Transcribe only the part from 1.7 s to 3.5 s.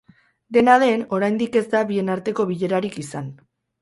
da bien arteko bilerarik izan.